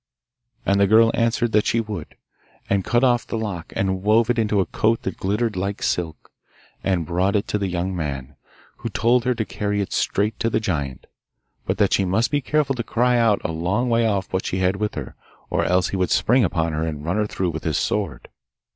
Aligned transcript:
And 0.65 0.79
the 0.79 0.87
girl 0.87 1.11
answered 1.13 1.51
that 1.51 1.67
she 1.67 1.79
would, 1.79 2.15
and 2.67 2.83
cut 2.83 3.03
off 3.03 3.27
the 3.27 3.37
lock, 3.37 3.71
and 3.75 4.01
wove 4.01 4.31
it 4.31 4.39
into 4.39 4.59
a 4.59 4.65
coat 4.65 5.03
that 5.03 5.17
glittered 5.17 5.55
like 5.55 5.83
silk, 5.83 6.31
and 6.83 7.05
brought 7.05 7.35
it 7.35 7.47
to 7.49 7.59
the 7.59 7.67
young 7.67 7.95
man, 7.95 8.35
who 8.77 8.89
told 8.89 9.25
her 9.25 9.35
to 9.35 9.45
carry 9.45 9.79
it 9.79 9.93
straight 9.93 10.39
to 10.39 10.49
the 10.49 10.59
giant. 10.59 11.05
But 11.67 11.77
that 11.77 11.93
she 11.93 12.03
must 12.03 12.31
be 12.31 12.41
careful 12.41 12.73
to 12.77 12.83
cry 12.83 13.19
out 13.19 13.41
a 13.43 13.51
long 13.51 13.91
way 13.91 14.07
off 14.07 14.33
what 14.33 14.43
she 14.47 14.57
had 14.57 14.77
with 14.77 14.95
her, 14.95 15.13
or 15.51 15.63
else 15.65 15.89
he 15.89 15.97
would 15.97 16.09
spring 16.09 16.43
upon 16.43 16.73
her 16.73 16.81
and 16.83 17.05
run 17.05 17.17
her 17.17 17.27
through 17.27 17.51
with 17.51 17.63
his 17.63 17.77
sword. 17.77 18.27